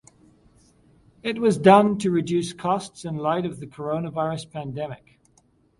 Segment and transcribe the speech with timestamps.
[1.23, 5.19] This was done to reduce costs in light of the coronavirus pandemic.